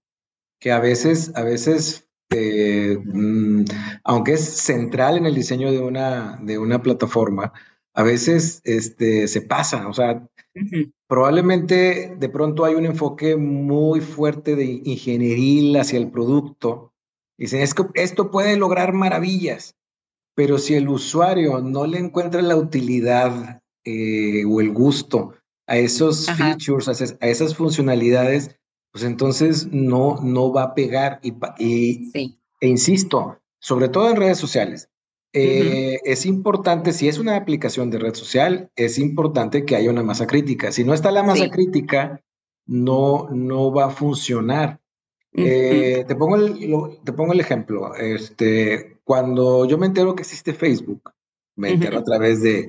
que 0.60 0.70
a 0.70 0.78
veces, 0.78 1.32
a 1.34 1.42
veces 1.42 2.08
eh, 2.30 2.96
mm, 3.02 3.64
aunque 4.04 4.34
es 4.34 4.40
central 4.42 5.16
en 5.16 5.26
el 5.26 5.34
diseño 5.34 5.72
de 5.72 5.80
una, 5.80 6.38
de 6.42 6.58
una 6.58 6.80
plataforma, 6.80 7.52
a 7.92 8.02
veces 8.04 8.60
este, 8.64 9.26
se 9.26 9.42
pasa, 9.42 9.88
o 9.88 9.92
sea, 9.92 10.28
probablemente 11.08 12.14
de 12.16 12.28
pronto 12.28 12.64
hay 12.64 12.74
un 12.74 12.86
enfoque 12.86 13.36
muy 13.36 14.00
fuerte 14.00 14.54
de 14.54 14.80
ingeniería 14.84 15.80
hacia 15.80 15.98
el 15.98 16.10
producto. 16.10 16.92
Dicen, 17.36 17.62
es 17.62 17.74
que 17.74 17.84
esto 17.94 18.30
puede 18.30 18.56
lograr 18.56 18.92
maravillas, 18.92 19.74
pero 20.36 20.58
si 20.58 20.74
el 20.74 20.88
usuario 20.88 21.60
no 21.60 21.86
le 21.86 21.98
encuentra 21.98 22.42
la 22.42 22.56
utilidad 22.56 23.62
eh, 23.84 24.44
o 24.44 24.60
el 24.60 24.70
gusto 24.70 25.34
a 25.66 25.78
esos 25.78 26.26
features, 26.30 26.88
a 26.88 27.26
esas 27.26 27.56
funcionalidades, 27.56 28.59
pues 28.92 29.04
entonces 29.04 29.68
no, 29.70 30.18
no 30.23 30.52
va 30.52 30.62
a 30.64 30.75
pegar. 30.75 31.20
Y, 31.23 32.11
e 32.61 32.66
insisto, 32.68 33.38
sobre 33.59 33.88
todo 33.88 34.11
en 34.11 34.16
redes 34.16 34.38
sociales, 34.38 34.90
eh, 35.32 36.00
es 36.04 36.26
importante, 36.26 36.92
si 36.92 37.09
es 37.09 37.18
una 37.18 37.37
aplicación 37.37 37.90
de 37.90 37.99
red 37.99 38.14
social, 38.14 38.70
es 38.75 38.99
importante 38.99 39.64
que 39.64 39.76
haya 39.76 39.90
una 39.90 40.02
masa 40.02 40.26
crítica. 40.26 40.73
Si 40.73 40.85
no 40.85 40.92
está 40.92 41.12
la 41.12 41.23
masa 41.23 41.49
crítica, 41.50 42.20
no, 42.66 43.28
no 43.30 43.73
va 43.73 43.87
a 43.87 43.90
funcionar. 43.90 44.80
Eh, 45.32 46.04
te, 46.06 46.16
pongo 46.16 46.37
el, 46.37 46.99
te 47.04 47.12
pongo 47.12 47.32
el 47.32 47.40
ejemplo. 47.40 47.94
Este, 47.94 48.99
cuando 49.04 49.64
yo 49.66 49.78
me 49.78 49.87
entero 49.87 50.14
que 50.14 50.23
existe 50.23 50.52
Facebook, 50.52 51.12
me 51.56 51.70
entero 51.70 51.99
a 51.99 52.04
través 52.04 52.42
de, 52.42 52.68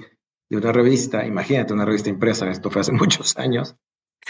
de, 0.49 0.57
una 0.57 0.71
revista, 0.71 1.25
imagínate 1.25 1.73
una 1.73 1.85
revista 1.85 2.09
impresa, 2.09 2.49
esto 2.49 2.69
fue 2.69 2.81
hace 2.81 2.91
muchos 2.91 3.37
años, 3.37 3.75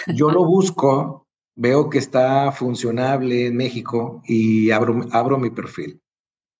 yo 0.07 0.29
lo 0.29 0.45
busco, 0.45 1.27
veo 1.55 1.89
que 1.89 1.97
está 1.97 2.51
funcionable 2.51 3.47
en 3.47 3.57
México 3.57 4.21
y 4.25 4.71
abro, 4.71 5.07
abro 5.11 5.37
mi 5.37 5.49
perfil. 5.49 6.01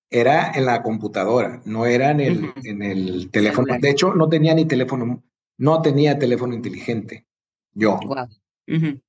Era 0.09 0.51
en 0.53 0.65
la 0.65 0.83
computadora, 0.83 1.61
no 1.65 1.85
era 1.85 2.11
en 2.11 2.19
el, 2.19 2.53
en 2.63 2.81
el 2.81 3.31
teléfono. 3.31 3.77
De 3.79 3.89
hecho, 3.89 4.13
no 4.13 4.27
tenía 4.27 4.53
ni 4.53 4.65
teléfono, 4.65 5.23
no 5.57 5.81
tenía 5.81 6.19
teléfono 6.19 6.53
inteligente. 6.53 7.25
Yo. 7.73 7.99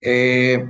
Eh, 0.00 0.64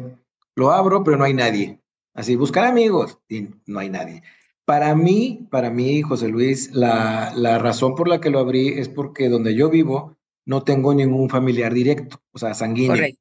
lo 0.55 0.71
abro, 0.71 1.05
pero 1.05 1.19
no 1.19 1.25
hay 1.25 1.35
nadie. 1.35 1.81
Así, 2.15 2.37
buscar 2.37 2.65
amigos 2.65 3.19
y 3.29 3.49
no 3.67 3.79
hay 3.79 3.91
nadie. 3.91 4.23
Para 4.65 4.95
mí, 4.95 5.47
para 5.51 5.71
mí, 5.71 6.03
José 6.03 6.29
Luis, 6.29 6.73
la, 6.73 7.33
la 7.37 7.59
razón 7.59 7.95
por 7.95 8.09
la 8.09 8.21
que 8.21 8.31
lo 8.31 8.39
abrí 8.39 8.69
es 8.69 8.89
porque 8.89 9.29
donde 9.29 9.55
yo 9.55 9.69
vivo 9.69 10.17
no 10.45 10.63
tengo 10.63 10.95
ningún 10.95 11.29
familiar 11.29 11.73
directo, 11.73 12.21
o 12.33 12.39
sea, 12.39 12.55
sanguíneo. 12.55 13.15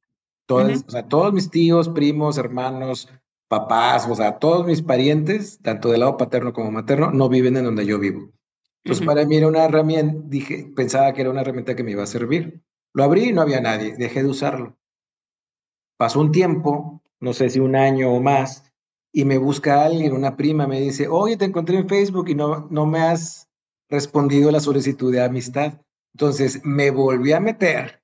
O 0.56 0.90
sea, 0.90 1.08
todos 1.08 1.32
mis 1.32 1.50
tíos, 1.50 1.88
primos, 1.88 2.38
hermanos, 2.38 3.08
papás, 3.48 4.06
o 4.08 4.14
sea, 4.14 4.38
todos 4.38 4.66
mis 4.66 4.82
parientes, 4.82 5.58
tanto 5.62 5.90
del 5.90 6.00
lado 6.00 6.16
paterno 6.16 6.52
como 6.52 6.70
materno, 6.70 7.10
no 7.10 7.28
viven 7.28 7.56
en 7.56 7.64
donde 7.64 7.86
yo 7.86 7.98
vivo. 7.98 8.32
Entonces, 8.84 9.06
para 9.06 9.24
mí 9.24 9.36
era 9.36 9.46
una 9.46 9.64
herramienta, 9.64 10.22
dije, 10.26 10.72
pensaba 10.74 11.12
que 11.12 11.20
era 11.20 11.30
una 11.30 11.42
herramienta 11.42 11.76
que 11.76 11.84
me 11.84 11.92
iba 11.92 12.02
a 12.02 12.06
servir. 12.06 12.62
Lo 12.94 13.04
abrí 13.04 13.28
y 13.28 13.32
no 13.32 13.42
había 13.42 13.60
nadie, 13.60 13.94
dejé 13.96 14.22
de 14.22 14.28
usarlo. 14.28 14.76
Pasó 15.96 16.20
un 16.20 16.32
tiempo, 16.32 17.02
no 17.20 17.32
sé 17.32 17.48
si 17.48 17.60
un 17.60 17.76
año 17.76 18.12
o 18.12 18.20
más, 18.20 18.72
y 19.12 19.24
me 19.24 19.38
busca 19.38 19.84
alguien, 19.84 20.12
una 20.12 20.36
prima, 20.36 20.66
me 20.66 20.80
dice, 20.80 21.06
oye, 21.06 21.36
te 21.36 21.44
encontré 21.44 21.76
en 21.76 21.88
Facebook 21.88 22.28
y 22.28 22.34
no, 22.34 22.66
no 22.70 22.86
me 22.86 23.00
has 23.00 23.48
respondido 23.88 24.50
la 24.50 24.60
solicitud 24.60 25.12
de 25.12 25.22
amistad. 25.22 25.74
Entonces 26.14 26.64
me 26.64 26.90
volví 26.90 27.32
a 27.32 27.40
meter 27.40 28.02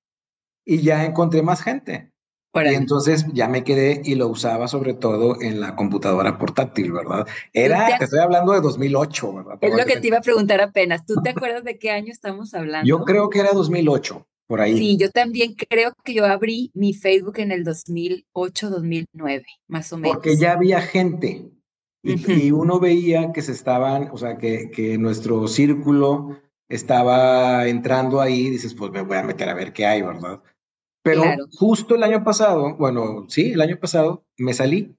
y 0.65 0.83
ya 0.83 1.05
encontré 1.05 1.43
más 1.43 1.63
gente. 1.63 2.13
Y 2.55 2.75
entonces 2.75 3.27
ya 3.33 3.49
me 3.49 3.63
quedé 3.63 4.01
y 4.05 4.15
lo 4.15 4.29
usaba 4.29 4.69
sobre 4.69 4.95
todo 4.95 5.41
en 5.41 5.61
la 5.61 5.77
computadora 5.77 6.39
portátil, 6.39 6.93
¿verdad? 6.93 7.27
Era, 7.53 7.99
te, 7.99 8.05
estoy 8.05 8.21
hablando 8.21 8.53
de 8.53 8.61
2008, 8.61 9.33
¿verdad? 9.35 9.59
Es 9.61 9.77
lo 9.77 9.85
que 9.85 10.01
te 10.01 10.09
iba 10.09 10.19
a 10.19 10.23
preguntar 10.23 10.61
apenas. 10.61 11.07
¿Tú 11.07 11.15
te 11.23 11.31
acuerdas 11.31 11.65
de 11.65 11.79
qué 11.79 11.91
año 11.91 12.11
estamos 12.11 12.55
hablando? 12.55 12.89
Yo 12.89 13.05
creo 13.05 13.29
que 13.31 13.41
era 13.41 13.53
2008 13.53 14.27
por 14.47 14.61
ahí. 14.61 14.77
Sí, 14.77 14.97
yo 14.97 15.11
también 15.11 15.55
creo 15.55 15.93
que 16.03 16.15
yo 16.15 16.25
abrí 16.25 16.71
mi 16.75 16.95
Facebook 16.95 17.39
en 17.39 17.53
el 17.53 17.65
2008, 17.65 18.71
2009, 18.71 19.45
más 19.69 19.93
o 19.93 19.99
menos. 19.99 20.17
Porque 20.17 20.37
ya 20.37 20.53
había 20.53 20.81
gente 20.81 21.51
y, 22.03 22.51
uno 22.51 22.81
veía 22.81 23.33
que 23.33 23.43
se 23.43 23.53
estaban, 23.53 24.09
o 24.13 24.17
sea, 24.17 24.39
que, 24.39 24.71
que 24.71 24.97
nuestro 24.99 25.47
círculo 25.49 26.39
estaba 26.69 27.67
entrando 27.67 28.21
ahí, 28.21 28.51
dices, 28.51 28.75
pues 28.75 28.91
me 28.91 29.03
voy 29.03 29.17
a 29.17 29.23
meter 29.23 29.49
a 29.49 29.55
ver 29.55 29.73
qué 29.73 29.87
hay, 29.87 30.03
¿verdad? 30.03 30.41
Pero 31.03 31.23
justo 31.57 31.95
el 31.95 32.03
año 32.03 32.25
pasado, 32.25 32.77
bueno, 32.77 33.27
sí, 33.29 33.53
el 33.53 33.61
año 33.61 33.79
pasado 33.79 34.25
me 34.37 34.53
salí, 34.53 34.97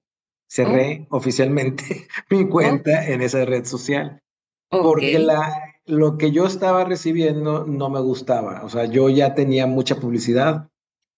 cerré 0.49 1.07
oh. 1.09 1.17
oficialmente 1.17 2.07
mi 2.29 2.47
cuenta 2.47 3.07
en 3.07 3.21
esa 3.21 3.45
red 3.45 3.65
social. 3.65 4.21
Porque 4.69 5.17
la, 5.19 5.69
lo 5.85 6.17
que 6.17 6.31
yo 6.31 6.45
estaba 6.45 6.83
recibiendo 6.85 7.65
no 7.65 7.89
me 7.89 7.99
gustaba. 7.99 8.63
O 8.63 8.69
sea, 8.69 8.85
yo 8.85 9.09
ya 9.09 9.33
tenía 9.33 9.65
mucha 9.65 9.99
publicidad. 9.99 10.69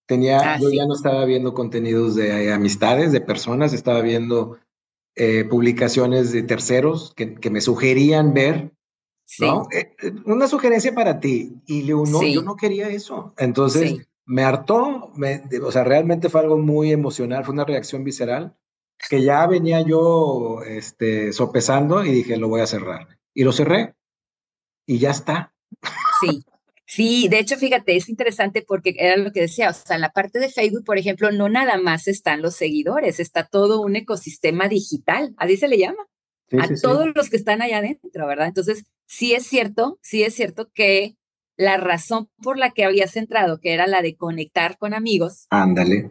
Tenía, 0.06 0.54
ah, 0.54 0.58
yo 0.58 0.70
ya 0.70 0.86
no 0.86 0.94
estaba 0.94 1.24
viendo 1.24 1.54
contenidos 1.54 2.14
de 2.16 2.52
amistades, 2.52 3.12
de 3.12 3.20
personas, 3.20 3.72
estaba 3.72 4.00
viendo 4.00 4.58
eh, 5.14 5.44
publicaciones 5.44 6.32
de 6.32 6.42
terceros 6.42 7.12
que, 7.14 7.34
que, 7.34 7.50
me 7.50 7.60
sugerían 7.60 8.32
ver, 8.32 8.72
¿no? 9.38 9.68
Eh, 9.70 9.94
eh, 10.02 10.12
una 10.24 10.48
sugerencia 10.48 10.94
para 10.94 11.20
ti. 11.20 11.52
Y 11.66 11.84
yo 11.84 12.02
no, 12.04 12.22
yo 12.22 12.42
no 12.42 12.56
quería 12.56 12.88
eso. 12.88 13.34
Entonces, 13.36 14.08
me 14.32 14.44
hartó, 14.44 15.12
me, 15.14 15.42
o 15.62 15.70
sea, 15.70 15.84
realmente 15.84 16.30
fue 16.30 16.40
algo 16.40 16.56
muy 16.56 16.90
emocional, 16.90 17.44
fue 17.44 17.52
una 17.52 17.66
reacción 17.66 18.02
visceral 18.02 18.56
que 19.10 19.22
ya 19.22 19.46
venía 19.46 19.82
yo 19.82 20.62
este, 20.66 21.34
sopesando 21.34 22.02
y 22.02 22.12
dije, 22.12 22.38
lo 22.38 22.48
voy 22.48 22.62
a 22.62 22.66
cerrar. 22.66 23.08
Y 23.34 23.44
lo 23.44 23.52
cerré 23.52 23.94
y 24.86 24.98
ya 24.98 25.10
está. 25.10 25.52
Sí, 26.18 26.46
sí, 26.86 27.28
de 27.28 27.40
hecho, 27.40 27.58
fíjate, 27.58 27.94
es 27.94 28.08
interesante 28.08 28.64
porque 28.66 28.94
era 28.98 29.18
lo 29.18 29.32
que 29.32 29.42
decía, 29.42 29.68
o 29.68 29.74
sea, 29.74 29.96
en 29.96 30.00
la 30.02 30.12
parte 30.12 30.38
de 30.38 30.48
Facebook, 30.48 30.84
por 30.86 30.96
ejemplo, 30.96 31.30
no 31.30 31.50
nada 31.50 31.76
más 31.76 32.08
están 32.08 32.40
los 32.40 32.56
seguidores, 32.56 33.20
está 33.20 33.46
todo 33.46 33.82
un 33.82 33.96
ecosistema 33.96 34.66
digital, 34.66 35.34
así 35.36 35.58
se 35.58 35.68
le 35.68 35.76
llama, 35.76 36.06
a 36.58 36.68
todos 36.80 37.08
los 37.14 37.28
que 37.28 37.36
están 37.36 37.60
allá 37.60 37.78
adentro, 37.78 38.26
¿verdad? 38.26 38.46
Entonces, 38.46 38.86
sí 39.04 39.34
es 39.34 39.46
cierto, 39.46 39.98
sí 40.00 40.22
es 40.22 40.34
cierto 40.34 40.70
que 40.72 41.16
la 41.56 41.76
razón 41.76 42.28
por 42.42 42.58
la 42.58 42.70
que 42.70 42.84
habías 42.84 43.16
entrado, 43.16 43.60
que 43.60 43.72
era 43.72 43.86
la 43.86 44.02
de 44.02 44.16
conectar 44.16 44.78
con 44.78 44.94
amigos, 44.94 45.46
ándale, 45.50 46.10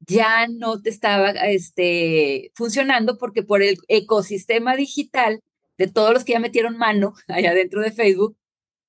ya 0.00 0.46
no 0.48 0.80
te 0.80 0.90
estaba 0.90 1.30
este, 1.30 2.52
funcionando 2.54 3.18
porque 3.18 3.42
por 3.42 3.62
el 3.62 3.78
ecosistema 3.88 4.76
digital 4.76 5.42
de 5.78 5.88
todos 5.88 6.12
los 6.12 6.24
que 6.24 6.32
ya 6.32 6.40
metieron 6.40 6.76
mano 6.76 7.14
allá 7.28 7.54
dentro 7.54 7.80
de 7.80 7.92
Facebook, 7.92 8.36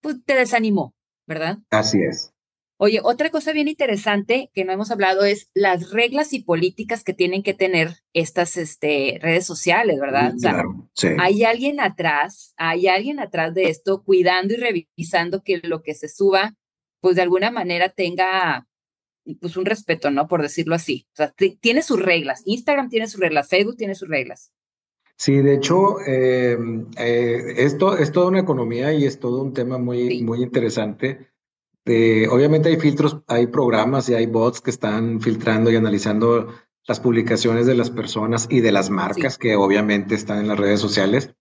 pues 0.02 0.18
te 0.26 0.36
desanimó, 0.36 0.94
¿verdad? 1.26 1.60
Así 1.70 2.00
es. 2.02 2.32
Oye, 2.80 3.00
otra 3.04 3.32
cosa 3.32 3.54
bien 3.54 3.68
interesante 3.68 4.52
que 4.54 4.64
no 4.64 4.72
hemos 4.72 4.92
hablado 4.92 5.26
es 5.26 5.50
las 5.56 5.90
reglas 5.92 6.32
y 6.34 6.44
políticas 6.44 7.04
que 7.04 7.14
tienen 7.14 7.42
que 7.42 7.56
tener 7.56 7.96
estas 8.14 8.56
este, 8.56 9.18
redes 9.20 9.48
sociales, 9.48 10.00
¿verdad? 10.00 10.34
O 10.36 10.40
sea, 10.40 10.64
sí. 10.94 11.08
hay 11.20 11.44
alguien 11.44 11.80
atrás, 11.80 12.54
hay 12.56 12.88
alguien 12.88 13.20
atrás 13.20 13.56
de 13.56 13.70
esto 13.70 14.04
cuidando 14.04 14.54
y 14.54 14.58
revisando 14.58 15.42
que 15.42 15.60
lo 15.64 15.82
que 15.82 15.96
se 15.96 16.08
suba, 16.08 16.54
pues 17.02 17.16
de 17.16 17.24
alguna 17.24 17.50
manera 17.50 17.90
tenga 17.90 18.68
pues 19.42 19.58
un 19.58 19.66
respeto, 19.66 20.12
¿no? 20.12 20.28
Por 20.28 20.44
decirlo 20.44 20.76
así. 20.76 21.08
O 21.14 21.16
sea, 21.16 21.34
tiene 21.60 21.82
sus 21.82 22.00
reglas. 22.00 22.44
Instagram 22.46 22.90
tiene 22.90 23.08
sus 23.08 23.20
reglas, 23.20 23.50
Facebook 23.50 23.78
tiene 23.78 23.96
sus 23.96 24.08
reglas. 24.08 24.52
Sí, 25.16 25.38
de 25.38 25.56
hecho, 25.56 26.00
em, 26.06 26.86
eh, 26.96 27.56
esto 27.58 27.98
es 27.98 28.12
toda 28.12 28.28
una 28.28 28.40
economía 28.40 28.94
y 28.94 29.06
es 29.06 29.20
todo 29.20 29.42
un 29.42 29.52
tema 29.52 29.80
muy, 29.80 30.22
muy 30.22 30.44
interesante. 30.44 31.32
Obviamente 32.30 32.70
hay 32.70 32.78
filtros, 32.78 33.18
hay 33.28 33.48
programas 33.48 34.10
y 34.10 34.14
hay 34.14 34.26
bots 34.26 34.62
que 34.62 34.72
están 34.72 35.22
filtrando 35.22 35.72
y 35.72 35.76
analizando 35.76 36.48
las 36.88 37.00
publicaciones 37.00 37.66
de 37.66 37.76
las 37.76 37.92
personas 37.92 38.48
y 38.50 38.62
de 38.62 38.72
las 38.72 38.90
marcas 38.90 39.38
que 39.38 39.56
obviamente 39.56 40.16
están 40.16 40.40
en 40.40 40.48
las 40.48 40.58
redes 40.58 40.80
sociales, 40.80 41.36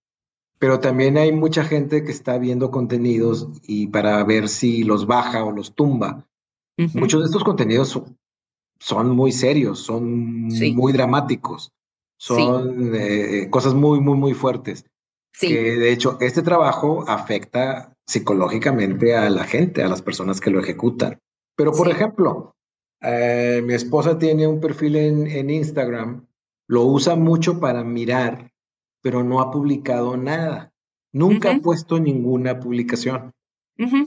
pero 0.59 0.81
también 0.81 1.19
hay 1.19 1.33
mucha 1.33 1.65
gente 1.65 2.05
que 2.05 2.11
está 2.11 2.39
viendo 2.39 2.71
contenidos 2.71 3.49
y 3.63 3.87
para 3.89 4.23
ver 4.25 4.49
si 4.49 4.83
los 4.83 5.07
baja 5.07 5.45
o 5.45 5.53
los 5.53 5.75
tumba. 5.75 6.27
Muchos 6.95 7.21
de 7.21 7.27
estos 7.27 7.45
contenidos 7.45 8.01
son, 8.79 9.11
muy 9.11 9.33
serios, 9.33 9.79
son 9.79 10.49
muy 10.75 10.93
dramáticos. 10.93 11.73
Son 12.19 12.95
eh, 12.95 13.49
cosas 13.51 13.75
muy, 13.75 14.01
muy, 14.01 14.17
muy 14.17 14.35
fuertes. 14.35 14.85
Que 15.39 15.77
de 15.77 15.93
hecho, 15.93 16.17
este 16.21 16.43
trabajo 16.43 17.05
afecta 17.07 17.96
psicológicamente 18.07 19.17
a 19.17 19.29
la 19.31 19.45
gente, 19.45 19.83
a 19.83 19.89
las 19.89 20.03
personas 20.03 20.41
que 20.41 20.51
lo 20.51 20.61
ejecutan. 20.61 21.19
Pero, 21.57 21.73
por 21.73 21.89
ejemplo, 21.89 22.55
eh, 23.01 23.63
mi 23.65 23.75
esposa 23.75 24.19
tiene 24.19 24.47
un 24.47 24.61
perfil 24.61 24.97
en, 24.97 25.27
en 25.27 25.51
Instagram, 25.51 26.27
lo 26.69 26.85
usa 26.85 27.17
mucho 27.17 27.61
para 27.61 27.85
mirar, 27.85 28.53
pero 29.03 29.23
no 29.23 29.41
ha 29.41 29.51
publicado 29.51 30.17
nada. 30.17 30.73
Nunca 31.13 31.53
ha 31.53 31.59
puesto 31.61 31.99
ninguna 31.99 32.59
publicación. 32.61 33.33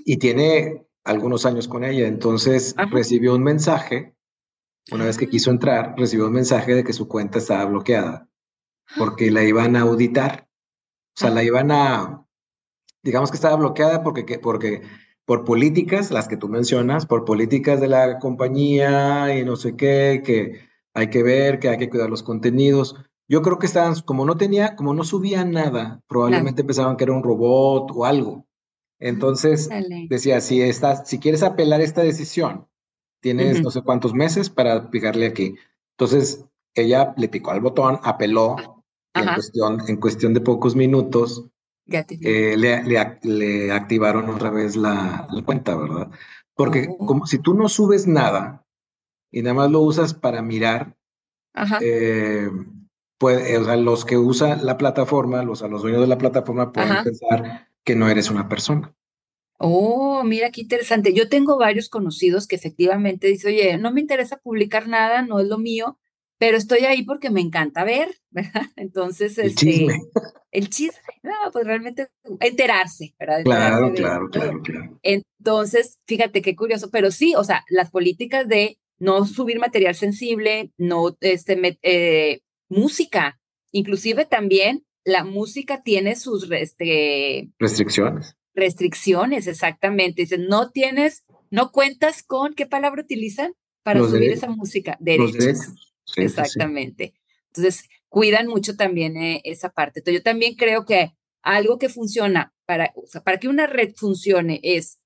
Y 0.05 0.17
tiene 0.17 0.85
algunos 1.03 1.45
años 1.45 1.67
con 1.67 1.83
ella. 1.83 2.07
Entonces 2.07 2.75
recibió 2.91 3.35
un 3.35 3.43
mensaje 3.43 4.15
una 4.91 5.05
vez 5.05 5.17
que 5.17 5.29
quiso 5.29 5.51
entrar, 5.51 5.93
recibió 5.97 6.27
un 6.27 6.33
mensaje 6.33 6.73
de 6.73 6.83
que 6.83 6.93
su 6.93 7.07
cuenta 7.07 7.37
estaba 7.37 7.65
bloqueada 7.65 8.29
porque 8.97 9.31
la 9.31 9.43
iban 9.43 9.75
a 9.75 9.81
auditar. 9.81 10.47
O 11.15 11.19
sea, 11.19 11.29
la 11.29 11.43
iban 11.43 11.71
a, 11.71 12.25
digamos 13.03 13.31
que 13.31 13.35
estaba 13.35 13.55
bloqueada 13.55 14.03
porque, 14.03 14.39
porque 14.39 14.81
por 15.25 15.45
políticas, 15.45 16.11
las 16.11 16.27
que 16.27 16.37
tú 16.37 16.47
mencionas, 16.49 17.05
por 17.05 17.25
políticas 17.25 17.79
de 17.79 17.87
la 17.87 18.19
compañía 18.19 19.37
y 19.37 19.43
no 19.43 19.55
sé 19.55 19.75
qué, 19.75 20.21
que 20.25 20.67
hay 20.93 21.09
que 21.09 21.23
ver, 21.23 21.59
que 21.59 21.69
hay 21.69 21.77
que 21.77 21.89
cuidar 21.89 22.09
los 22.09 22.23
contenidos. 22.23 22.95
Yo 23.27 23.41
creo 23.41 23.59
que 23.59 23.67
estaban, 23.67 23.95
como 24.01 24.25
no 24.25 24.37
tenía, 24.37 24.75
como 24.75 24.93
no 24.93 25.03
subía 25.03 25.45
nada, 25.45 26.01
probablemente 26.07 26.63
pensaban 26.63 26.97
que 26.97 27.03
era 27.03 27.13
un 27.13 27.23
robot 27.23 27.91
o 27.93 28.05
algo. 28.05 28.47
Entonces, 28.99 29.69
decía, 30.09 30.41
si, 30.41 30.61
estás, 30.61 31.07
si 31.07 31.19
quieres 31.19 31.43
apelar 31.43 31.79
esta 31.79 32.01
decisión, 32.01 32.69
Tienes 33.21 33.61
no 33.61 33.69
sé 33.69 33.81
cuántos 33.81 34.13
meses 34.13 34.49
para 34.49 34.89
picarle 34.89 35.25
aquí. 35.25 35.55
Entonces, 35.97 36.45
ella 36.73 37.13
le 37.17 37.27
picó 37.27 37.51
al 37.51 37.59
botón, 37.59 37.99
apeló, 38.03 38.55
y 39.13 39.19
en 39.19 39.33
cuestión, 39.33 39.81
en 39.87 39.97
cuestión 39.97 40.33
de 40.33 40.41
pocos 40.41 40.75
minutos 40.75 41.45
eh, 41.91 42.55
le, 42.57 42.83
le, 42.83 43.71
activaron 43.71 44.29
otra 44.29 44.49
vez 44.49 44.75
la, 44.75 45.27
cuenta, 45.45 45.75
¿verdad? 45.75 46.09
Porque 46.55 46.87
como 46.97 47.25
si 47.25 47.39
tú 47.39 47.53
no 47.53 47.69
subes 47.69 48.07
nada 48.07 48.65
y 49.31 49.41
nada 49.41 49.53
más 49.53 49.71
lo 49.71 49.81
usas 49.81 50.13
para 50.13 50.41
mirar, 50.41 50.97
eh, 51.81 52.49
pues, 53.17 53.59
o 53.59 53.65
sea, 53.65 53.75
los 53.75 54.05
que 54.05 54.17
usan 54.17 54.65
la 54.65 54.77
plataforma, 54.77 55.43
los, 55.43 55.61
a 55.61 55.67
los 55.67 55.81
dueños 55.81 56.01
de 56.01 56.07
la 56.07 56.17
plataforma 56.17 56.71
pueden 56.71 57.03
pensar 57.03 57.69
que 57.83 57.95
no 57.95 58.09
eres 58.09 58.29
una 58.29 58.47
persona. 58.47 58.93
Oh, 59.57 60.23
mira 60.23 60.51
qué 60.51 60.61
interesante. 60.61 61.13
Yo 61.13 61.27
tengo 61.27 61.57
varios 61.57 61.89
conocidos 61.89 62.47
que 62.47 62.55
efectivamente 62.55 63.27
dicen, 63.27 63.53
oye, 63.53 63.77
no 63.77 63.91
me 63.91 63.99
interesa 63.99 64.37
publicar 64.37 64.87
nada, 64.87 65.21
no 65.21 65.39
es 65.41 65.47
lo 65.47 65.57
mío, 65.57 65.99
pero 66.39 66.57
estoy 66.57 66.85
ahí 66.85 67.03
porque 67.03 67.29
me 67.29 67.41
encanta 67.41 67.83
ver, 67.83 68.09
¿verdad? 68.31 68.65
Entonces, 68.75 69.37
el 69.37 69.47
este, 69.47 69.65
chisme. 69.65 69.99
El 70.51 70.69
chisme, 70.69 70.97
no, 71.21 71.33
pues 71.53 71.65
realmente 71.65 72.07
enterarse, 72.39 73.13
¿verdad? 73.19 73.43
claro, 73.43 73.93
claro, 73.93 74.29
claro, 74.31 74.61
claro. 74.63 74.99
Entonces, 75.03 75.99
fíjate 76.07 76.41
qué 76.41 76.55
curioso, 76.55 76.89
pero 76.89 77.11
sí, 77.11 77.35
o 77.35 77.43
sea, 77.43 77.63
las 77.69 77.91
políticas 77.91 78.47
de 78.47 78.79
no 78.97 79.25
subir 79.25 79.59
material 79.59 79.93
sensible, 79.93 80.71
no, 80.77 81.15
este, 81.21 81.77
eh, 81.83 82.41
música, 82.67 83.39
inclusive 83.71 84.25
también 84.25 84.85
la 85.05 85.23
música 85.23 85.83
tiene 85.83 86.15
sus 86.15 86.49
este, 86.51 87.49
restricciones. 87.59 88.35
Restricciones, 88.53 89.47
exactamente. 89.47 90.23
Dicen, 90.23 90.47
no 90.47 90.71
tienes, 90.71 91.25
no 91.49 91.71
cuentas 91.71 92.23
con, 92.23 92.53
¿qué 92.53 92.65
palabra 92.65 93.01
utilizan 93.03 93.53
para 93.83 93.99
subir 94.01 94.31
esa 94.31 94.49
música? 94.49 94.97
Derechos. 94.99 95.88
Exactamente. 96.15 97.13
Entonces, 97.47 97.89
cuidan 98.07 98.47
mucho 98.47 98.75
también 98.75 99.17
eh, 99.17 99.41
esa 99.43 99.69
parte. 99.69 99.99
Entonces, 99.99 100.21
yo 100.21 100.23
también 100.23 100.55
creo 100.55 100.85
que 100.85 101.13
algo 101.41 101.77
que 101.77 101.89
funciona 101.89 102.53
para, 102.65 102.93
para 103.23 103.39
que 103.39 103.47
una 103.47 103.67
red 103.67 103.93
funcione 103.95 104.59
es 104.63 104.99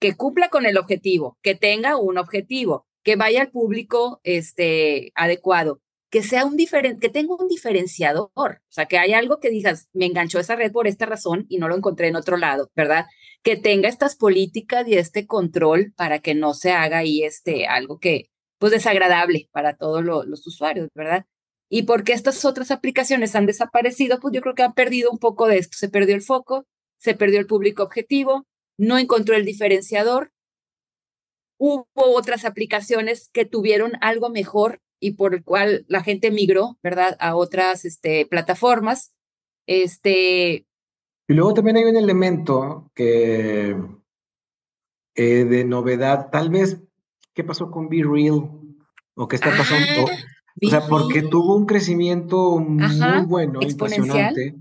que 0.00 0.16
cumpla 0.16 0.48
con 0.48 0.66
el 0.66 0.78
objetivo, 0.78 1.38
que 1.42 1.54
tenga 1.54 1.96
un 1.96 2.18
objetivo, 2.18 2.86
que 3.02 3.16
vaya 3.16 3.42
al 3.42 3.50
público 3.50 4.20
este, 4.24 5.12
adecuado, 5.14 5.80
que 6.10 6.22
sea 6.22 6.44
un 6.44 6.56
diferente, 6.56 6.98
que 7.00 7.12
tenga 7.12 7.36
un 7.36 7.48
diferenciador, 7.48 8.30
o 8.34 8.72
sea, 8.72 8.86
que 8.86 8.98
haya 8.98 9.18
algo 9.18 9.38
que 9.38 9.50
digas, 9.50 9.88
me 9.92 10.06
enganchó 10.06 10.40
esa 10.40 10.56
red 10.56 10.72
por 10.72 10.88
esta 10.88 11.06
razón 11.06 11.46
y 11.48 11.58
no 11.58 11.68
lo 11.68 11.76
encontré 11.76 12.08
en 12.08 12.16
otro 12.16 12.36
lado, 12.36 12.70
¿verdad? 12.74 13.06
Que 13.42 13.56
tenga 13.56 13.88
estas 13.88 14.16
políticas 14.16 14.88
y 14.88 14.94
este 14.94 15.26
control 15.26 15.92
para 15.96 16.18
que 16.18 16.34
no 16.34 16.54
se 16.54 16.72
haga 16.72 16.98
ahí 16.98 17.22
este 17.22 17.66
algo 17.66 18.00
que 18.00 18.29
pues 18.60 18.72
desagradable 18.72 19.48
para 19.52 19.74
todos 19.74 20.04
los 20.04 20.46
usuarios, 20.46 20.90
¿verdad? 20.94 21.24
Y 21.70 21.84
porque 21.84 22.12
estas 22.12 22.44
otras 22.44 22.70
aplicaciones 22.70 23.34
han 23.34 23.46
desaparecido, 23.46 24.20
pues 24.20 24.34
yo 24.34 24.42
creo 24.42 24.54
que 24.54 24.62
han 24.62 24.74
perdido 24.74 25.10
un 25.10 25.18
poco 25.18 25.46
de 25.46 25.56
esto. 25.56 25.78
Se 25.78 25.88
perdió 25.88 26.14
el 26.14 26.20
foco, 26.20 26.66
se 26.98 27.14
perdió 27.14 27.40
el 27.40 27.46
público 27.46 27.82
objetivo, 27.82 28.46
no 28.78 28.98
encontró 28.98 29.34
el 29.34 29.46
diferenciador. 29.46 30.30
Hubo 31.58 31.86
otras 31.94 32.44
aplicaciones 32.44 33.30
que 33.32 33.46
tuvieron 33.46 33.92
algo 34.02 34.28
mejor 34.28 34.80
y 35.00 35.12
por 35.12 35.34
el 35.34 35.42
cual 35.42 35.86
la 35.88 36.02
gente 36.02 36.30
migró, 36.30 36.78
¿verdad? 36.82 37.16
A 37.18 37.36
otras 37.36 37.86
este, 37.86 38.26
plataformas. 38.26 39.14
Este... 39.66 40.66
Y 41.28 41.32
luego 41.32 41.54
también 41.54 41.78
hay 41.78 41.84
un 41.84 41.96
elemento 41.96 42.90
que 42.94 43.74
eh, 45.14 45.44
de 45.44 45.64
novedad, 45.64 46.28
tal 46.30 46.50
vez 46.50 46.82
¿qué 47.34 47.44
pasó 47.44 47.70
con 47.70 47.88
Be 47.88 48.02
Real? 48.04 48.50
¿O 49.14 49.28
qué 49.28 49.36
está 49.36 49.50
pasando? 49.50 50.10
Ah, 50.10 50.16
o 50.62 50.68
sea, 50.68 50.86
porque 50.86 51.22
tuvo 51.22 51.56
un 51.56 51.66
crecimiento 51.66 52.58
muy 52.58 53.24
bueno, 53.26 53.60
impresionante. 53.62 54.56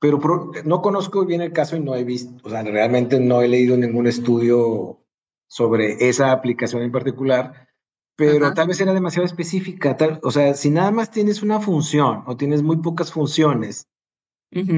Pero 0.00 0.18
no 0.64 0.82
conozco 0.82 1.24
bien 1.24 1.42
el 1.42 1.52
caso 1.52 1.76
y 1.76 1.80
no 1.80 1.94
he 1.94 2.02
visto, 2.02 2.34
o 2.44 2.50
sea, 2.50 2.62
realmente 2.62 3.20
no 3.20 3.40
he 3.40 3.48
leído 3.48 3.76
ningún 3.76 4.08
estudio 4.08 4.98
sobre 5.46 6.08
esa 6.08 6.32
aplicación 6.32 6.82
en 6.82 6.90
particular, 6.90 7.68
pero 8.16 8.52
tal 8.52 8.68
vez 8.68 8.80
era 8.80 8.94
demasiado 8.94 9.26
específica. 9.26 9.96
Tal, 9.96 10.18
o 10.22 10.30
sea, 10.30 10.54
si 10.54 10.70
nada 10.70 10.90
más 10.90 11.10
tienes 11.10 11.42
una 11.42 11.60
función 11.60 12.24
o 12.26 12.36
tienes 12.36 12.62
muy 12.62 12.78
pocas 12.78 13.12
funciones, 13.12 13.86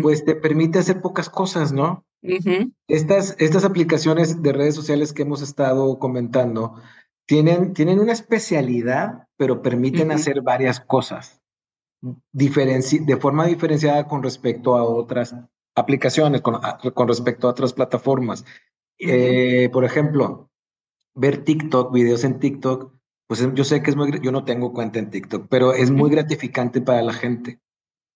pues 0.03 0.25
te 0.25 0.35
permite 0.35 0.79
hacer 0.79 1.01
pocas 1.01 1.31
cosas, 1.31 1.73
¿no? 1.73 2.05
Estas, 2.89 3.37
estas 3.39 3.65
aplicaciones 3.65 4.43
de 4.43 4.53
redes 4.53 4.75
sociales 4.75 5.13
que 5.13 5.23
hemos 5.23 5.43
estado 5.43 5.99
comentando 5.99 6.81
tienen, 7.27 7.75
tienen 7.75 8.01
una 8.01 8.13
especialidad, 8.13 9.29
pero 9.37 9.63
permiten 9.63 10.11
hacer 10.11 10.43
varias 10.43 10.81
cosas 10.81 11.41
de 12.33 13.17
forma 13.17 13.47
diferenciada 13.47 14.07
con 14.07 14.23
respecto 14.23 14.77
a 14.77 14.85
otras 14.85 15.35
aplicaciones, 15.75 16.43
con, 16.43 16.61
con 16.93 17.09
respecto 17.09 17.47
a 17.47 17.51
otras 17.51 17.73
plataformas. 17.73 18.45
Eh, 18.99 19.69
por 19.73 19.85
ejemplo, 19.85 20.51
ver 21.15 21.45
TikTok, 21.45 21.93
videos 21.93 22.25
en 22.25 22.39
TikTok, 22.39 22.93
pues 23.27 23.47
yo 23.55 23.65
sé 23.65 23.83
que 23.83 23.91
es 23.91 23.97
muy, 23.97 24.21
yo 24.21 24.33
no 24.33 24.45
tengo 24.45 24.73
cuenta 24.73 24.99
en 24.99 25.11
TikTok, 25.11 25.47
pero 25.49 25.73
es 25.73 25.91
muy 25.91 26.11
gratificante 26.11 26.81
para 26.81 27.03
la 27.03 27.13
gente. 27.13 27.61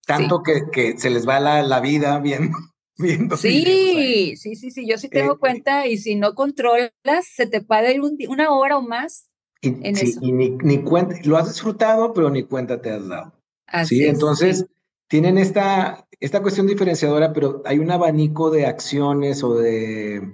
Tanto 0.06 0.42
que, 0.42 0.70
que, 0.70 0.98
se 0.98 1.10
les 1.10 1.26
va 1.26 1.40
la, 1.40 1.62
la 1.62 1.80
vida 1.80 2.18
viendo, 2.18 2.56
Sí, 2.98 4.34
sí, 4.36 4.56
sí, 4.56 4.70
sí, 4.70 4.88
yo 4.88 4.98
sí 4.98 5.08
tengo 5.08 5.34
eh, 5.34 5.38
cuenta 5.38 5.86
y 5.86 5.98
si 5.98 6.16
no 6.16 6.34
controlas, 6.34 6.90
se 7.32 7.46
te 7.46 7.60
puede 7.60 7.94
ir 7.94 8.00
una 8.28 8.50
hora 8.50 8.76
o 8.76 8.82
más. 8.82 9.28
Y, 9.60 9.68
en 9.68 9.96
eso. 9.96 10.18
y 10.20 10.32
ni, 10.32 10.50
ni, 10.50 10.82
cuenta, 10.82 11.16
lo 11.24 11.36
has 11.36 11.48
disfrutado, 11.48 12.12
pero 12.12 12.28
ni 12.30 12.42
cuenta 12.42 12.80
te 12.80 12.90
has 12.90 13.06
dado. 13.06 13.32
Así 13.66 13.98
sí, 13.98 14.04
entonces 14.04 14.66
tienen 15.08 15.38
esta, 15.38 16.08
esta 16.20 16.42
cuestión 16.42 16.66
diferenciadora, 16.66 17.32
pero 17.32 17.62
hay 17.64 17.78
un 17.78 17.90
abanico 17.90 18.50
de 18.50 18.66
acciones 18.66 19.42
o 19.44 19.54
de 19.54 20.32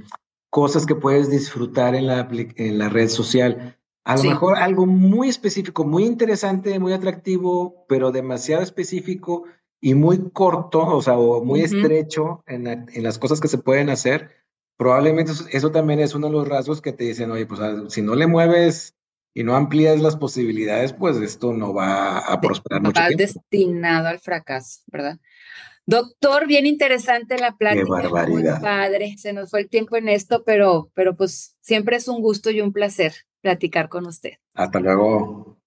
cosas 0.50 0.87
que 0.87 0.94
puedes 0.94 1.31
disfrutar 1.31 1.94
en 1.94 2.07
la, 2.07 2.29
en 2.31 2.79
la 2.79 2.88
red 2.88 3.09
social. 3.09 3.79
A 4.05 4.16
lo 4.16 4.24
mejor 4.24 4.57
algo 4.57 4.87
muy 4.87 5.29
específico, 5.29 5.85
muy 5.85 6.05
interesante, 6.05 6.79
muy 6.79 6.92
atractivo, 6.92 7.87
pero 7.88 8.12
demasiado 8.12 8.62
específico 8.62 9.44
y 9.85 9.94
muy 9.94 10.31
corto, 10.31 10.81
o 10.81 11.03
sea, 11.03 11.18
o 11.18 11.44
muy 11.44 11.61
estrecho 11.61 12.42
en, 12.47 12.66
en, 12.66 13.03
las 13.03 13.18
cosas 13.18 13.38
que 13.38 13.49
se 13.49 13.59
pueden 13.59 13.90
hacer, 13.90 14.31
probablemente 14.79 15.33
eso, 15.53 15.73
también 15.73 16.01
es 16.01 16.14
uno 16.14 16.29
de 16.29 16.33
los 16.33 16.49
rasgos 16.49 16.81
que 16.81 16.94
te 16.94 17.05
dicen, 17.05 17.31
oye, 17.31 17.44
pues 17.44 17.61
si 17.92 18.01
no 18.01 18.14
le 18.14 18.27
mueves 18.27 18.94
y 19.35 19.44
no 19.44 19.55
amplías 19.55 20.01
las 20.01 20.16
posibilidades, 20.16 20.94
pues 20.94 21.18
esto 21.18 21.53
no 21.53 21.75
va 21.75 22.16
a 22.20 22.40
prosperar 22.40 22.81
mucho 22.81 22.99
va 22.99 23.11
destinado 23.11 24.09
al 24.09 24.20
fracaso, 24.20 24.81
¿verdad? 24.87 25.18
Doctor, 25.85 26.47
bien 26.47 26.64
interesante 26.64 27.37
la 27.37 27.55
plática. 27.55 27.85
Qué 27.85 27.90
barbaridad. 27.90 28.62
padre, 28.62 29.16
se 29.18 29.35
nos 29.35 29.51
fue 29.51 29.61
el 29.61 29.68
tiempo 29.68 29.97
en 29.97 30.09
esto, 30.09 30.44
pero, 30.44 30.90
pero 30.94 31.14
pues 31.14 31.59
siempre 31.61 31.97
es 31.97 32.09
un 32.09 32.23
gusto 32.23 32.51
y 32.51 32.62
un 32.62 32.73
placer 32.73 33.12
platicar 33.42 33.90
con 33.90 34.07
usted. 34.07 34.38
Hasta 34.55 34.81
luego. 34.81 35.59